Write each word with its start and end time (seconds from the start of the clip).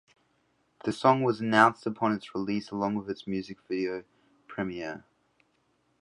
The 0.83 0.91
song 0.93 1.21
was 1.21 1.41
announced 1.41 1.85
upon 1.85 2.11
its 2.13 2.33
release 2.33 2.71
along 2.71 2.95
with 2.95 3.07
its 3.07 3.27
music 3.27 3.59
video 3.69 4.03
premiere. 4.47 5.05